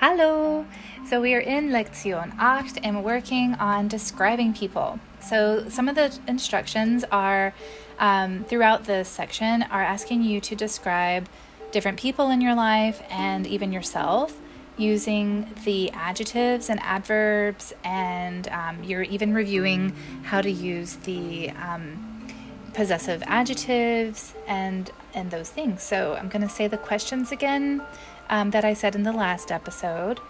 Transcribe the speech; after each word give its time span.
Hallo! 0.00 0.64
So 1.04 1.20
we 1.20 1.34
are 1.34 1.40
in 1.40 1.68
Lektion 1.68 2.32
8 2.40 2.80
and 2.82 3.04
working 3.04 3.52
on 3.56 3.86
describing 3.86 4.54
people. 4.54 4.98
So 5.20 5.68
some 5.68 5.90
of 5.90 5.94
the 5.94 6.18
instructions 6.26 7.04
are 7.12 7.52
um, 7.98 8.44
throughout 8.44 8.84
this 8.84 9.10
section 9.10 9.62
are 9.64 9.82
asking 9.82 10.22
you 10.22 10.40
to 10.40 10.56
describe 10.56 11.28
different 11.70 12.00
people 12.00 12.30
in 12.30 12.40
your 12.40 12.54
life 12.54 13.02
and 13.10 13.46
even 13.46 13.72
yourself 13.72 14.40
using 14.78 15.50
the 15.66 15.90
adjectives 15.90 16.70
and 16.70 16.80
adverbs, 16.82 17.74
and 17.84 18.48
um, 18.48 18.82
you're 18.82 19.02
even 19.02 19.34
reviewing 19.34 19.94
how 20.22 20.40
to 20.40 20.50
use 20.50 20.96
the 20.96 21.50
um, 21.50 22.26
possessive 22.72 23.22
adjectives 23.26 24.32
and 24.46 24.90
and 25.12 25.30
those 25.30 25.50
things. 25.50 25.82
So 25.82 26.14
I'm 26.14 26.30
going 26.30 26.40
to 26.40 26.48
say 26.48 26.68
the 26.68 26.78
questions 26.78 27.32
again 27.32 27.82
um, 28.30 28.52
that 28.52 28.64
I 28.64 28.72
said 28.72 28.94
in 28.94 29.02
the 29.02 29.12
last 29.12 29.52
episode, 29.52 30.20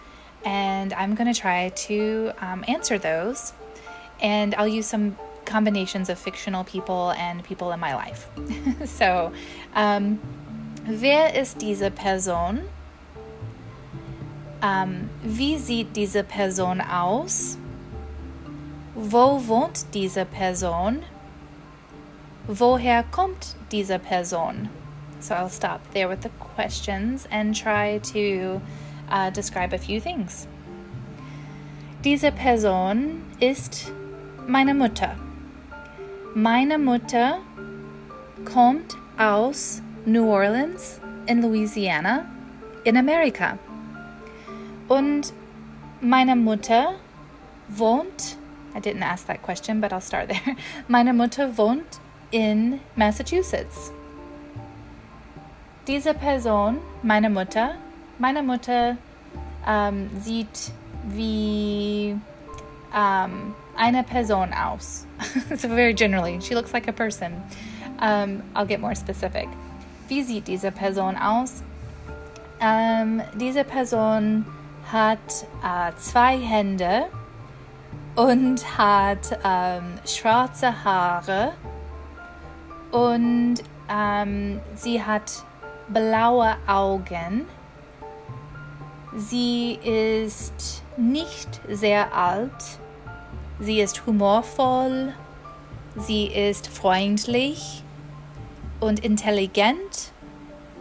and 0.45 0.93
I'm 0.95 1.15
going 1.15 1.33
to 1.33 1.39
try 1.39 1.69
to 1.69 2.33
um, 2.41 2.65
answer 2.67 2.99
those. 2.99 3.53
And 4.21 4.55
I'll 4.57 4.69
use 4.69 4.87
some 4.87 5.17
combinations 5.45 6.09
of 6.09 6.19
fictional 6.19 6.65
people 6.65 7.13
and 7.13 7.45
people 7.45 7.73
in 7.73 7.81
my 7.81 7.95
life. 7.95 8.29
so, 8.87 9.33
um, 9.75 10.19
wer 10.87 11.35
ist 11.35 11.61
diese 11.61 11.91
Person? 11.91 12.69
Um, 14.63 15.09
wie 15.23 15.57
sieht 15.57 15.95
diese 15.97 16.23
Person 16.23 16.81
aus? 16.81 17.57
Wo 18.95 19.47
wohnt 19.47 19.95
diese 19.95 20.25
Person? 20.27 21.03
Woher 22.47 23.05
kommt 23.05 23.57
diese 23.73 23.99
Person? 23.99 24.69
So 25.21 25.35
I'll 25.35 25.51
stop 25.51 25.81
there 25.93 26.09
with 26.09 26.23
the 26.23 26.31
questions 26.41 27.29
and 27.31 27.55
try 27.55 27.99
to 27.99 28.61
uh, 29.09 29.31
describe 29.31 29.73
a 29.73 29.79
few 29.79 30.01
things. 30.01 30.47
Diese 32.03 32.33
Person 32.33 33.23
ist 33.41 33.93
meine 34.47 34.75
Mutter. 34.75 35.17
Meine 36.35 36.79
Mutter 36.79 37.41
kommt 38.45 38.97
aus 39.19 39.83
New 40.07 40.25
Orleans 40.25 40.99
in 41.27 41.43
Louisiana 41.43 42.27
in 42.85 42.97
Amerika. 42.97 43.59
Und 44.89 45.33
meine 46.01 46.35
Mutter 46.35 46.95
wohnt, 47.69 48.37
I 48.75 48.81
didn't 48.81 49.03
ask 49.03 49.27
that 49.27 49.43
question, 49.43 49.81
but 49.81 49.93
I'll 49.93 50.01
start 50.01 50.29
there. 50.29 50.57
Meine 50.89 51.13
Mutter 51.13 51.57
wohnt 51.59 52.01
in 52.33 52.81
Massachusetts. 52.97 53.93
Diese 55.91 56.15
Person, 56.15 56.79
meine 57.03 57.29
Mutter, 57.29 57.75
meine 58.21 58.45
Mutter 58.45 58.97
ähm, 59.67 60.09
sieht 60.21 60.71
wie 61.09 62.17
ähm, 62.97 63.55
eine 63.77 64.05
Person 64.05 64.53
aus. 64.53 65.05
so 65.57 65.67
very 65.67 65.93
generally, 65.93 66.41
she 66.41 66.55
looks 66.55 66.73
like 66.73 66.87
a 66.87 66.93
person. 66.93 67.33
Um, 68.01 68.41
I'll 68.55 68.67
get 68.67 68.81
more 68.81 68.95
specific. 68.95 69.49
Wie 70.07 70.23
sieht 70.23 70.47
diese 70.47 70.71
Person 70.71 71.17
aus? 71.17 71.65
Um, 72.61 73.21
diese 73.35 73.65
Person 73.65 74.47
hat 74.93 75.19
äh, 75.65 75.91
zwei 75.97 76.39
Hände 76.39 77.07
und 78.15 78.79
hat 78.79 79.37
ähm, 79.45 79.95
schwarze 80.07 80.85
Haare 80.85 81.51
und 82.93 83.57
ähm, 83.93 84.61
sie 84.77 85.03
hat 85.03 85.45
blaue 85.93 86.57
Augen. 86.67 87.47
Sie 89.17 89.75
ist 89.83 90.83
nicht 90.97 91.61
sehr 91.69 92.15
alt. 92.15 92.79
Sie 93.59 93.81
ist 93.81 94.07
humorvoll. 94.07 95.13
Sie 95.97 96.27
ist 96.27 96.69
freundlich 96.69 97.83
und 98.79 99.01
intelligent. 99.01 100.13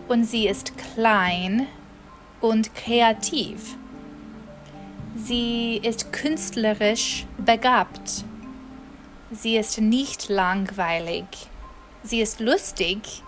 Und 0.07 0.23
sie 0.25 0.47
ist 0.47 0.73
klein 0.77 1.67
und 2.41 2.73
kreativ. 2.75 3.77
Sie 5.15 5.77
ist 5.83 6.13
künstlerisch 6.13 7.25
begabt. 7.37 8.23
Sie 9.31 9.57
ist 9.57 9.79
nicht 9.79 10.29
langweilig. 10.29 11.25
Sie 12.03 12.21
ist 12.21 12.39
lustig 12.39 13.23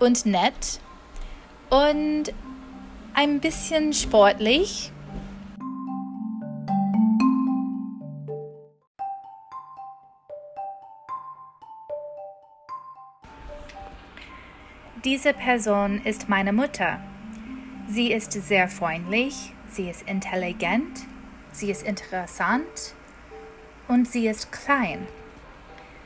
und 0.00 0.26
nett 0.26 0.80
und 1.72 2.24
ein 3.14 3.40
bisschen 3.40 3.94
sportlich. 3.94 4.92
Diese 15.02 15.32
Person 15.32 16.02
ist 16.04 16.28
meine 16.28 16.52
Mutter. 16.52 17.00
Sie 17.88 18.12
ist 18.12 18.32
sehr 18.32 18.68
freundlich, 18.68 19.54
sie 19.68 19.88
ist 19.88 20.02
intelligent, 20.02 21.00
sie 21.52 21.70
ist 21.70 21.82
interessant 21.82 22.94
und 23.88 24.06
sie 24.06 24.28
ist 24.28 24.52
klein. 24.52 25.06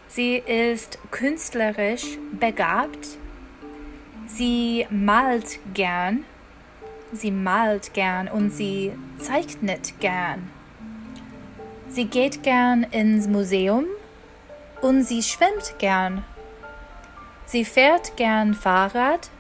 Sie 0.07 0.37
ist 0.37 0.99
künstlerisch 1.11 2.19
begabt 2.39 3.16
Sie 4.27 4.87
malt 4.91 5.61
gern. 5.73 6.25
Sie 7.13 7.31
malt 7.31 7.95
gern 7.95 8.27
und 8.29 8.51
sie 8.51 8.93
zeichnet 9.19 9.99
gern. 10.01 10.51
Sie 11.89 12.07
geht 12.07 12.43
gern 12.43 12.83
ins 12.83 13.29
Museum 13.29 13.85
und 14.83 15.05
sie 15.05 15.23
schwimmt 15.23 15.79
gern. 15.79 16.25
Sie 17.47 17.65
fährt 17.65 18.17
gern 18.17 18.55
Fahrrad. 18.55 19.31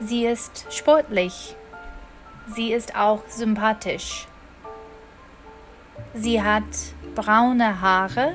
Sie 0.00 0.26
ist 0.26 0.66
sportlich. 0.70 1.54
Sie 2.48 2.72
ist 2.72 2.96
auch 2.96 3.22
sympathisch. 3.28 4.26
Sie 6.14 6.42
hat 6.42 6.64
braune 7.14 7.80
Haare 7.80 8.34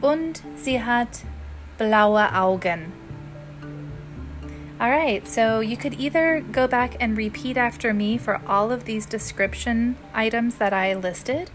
und 0.00 0.42
sie 0.56 0.82
hat 0.82 1.08
blaue 1.76 2.34
Augen. 2.34 2.92
All 4.80 4.88
right, 4.88 5.28
so 5.28 5.60
you 5.60 5.76
could 5.76 6.00
either 6.00 6.40
go 6.40 6.66
back 6.66 6.96
and 6.98 7.14
repeat 7.14 7.58
after 7.58 7.92
me 7.92 8.16
for 8.16 8.40
all 8.46 8.72
of 8.72 8.86
these 8.86 9.04
description 9.04 9.96
items 10.14 10.54
that 10.54 10.72
I 10.72 10.94
listed 10.94 11.50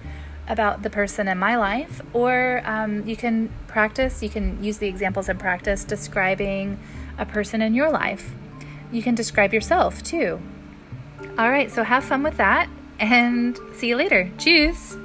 about 0.47 0.83
the 0.83 0.91
person 0.91 1.27
in 1.27 1.39
my 1.39 1.55
life, 1.55 2.03
or 2.13 2.61
um, 2.65 3.03
you 3.07 3.15
can 3.15 3.49
practice, 3.65 4.21
you 4.21 4.29
can 4.29 4.63
use 4.63 4.77
the 4.77 4.87
examples 4.87 5.27
and 5.27 5.39
practice 5.39 5.83
describing 5.83 6.77
a 7.17 7.25
person 7.25 7.63
in 7.63 7.73
your 7.73 7.89
life. 7.89 8.31
You 8.91 9.01
can 9.01 9.15
describe 9.15 9.55
yourself 9.55 10.03
too. 10.03 10.39
All 11.35 11.49
right, 11.49 11.71
so 11.71 11.81
have 11.81 12.03
fun 12.03 12.21
with 12.21 12.37
that 12.37 12.69
and 12.99 13.57
see 13.73 13.87
you 13.87 13.95
later. 13.95 14.29
Tschüss. 14.37 15.01